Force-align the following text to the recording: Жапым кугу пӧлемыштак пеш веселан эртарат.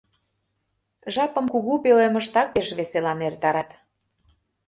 Жапым 1.13 1.45
кугу 1.53 1.73
пӧлемыштак 1.83 2.47
пеш 2.55 2.67
веселан 2.79 3.19
эртарат. 3.27 3.69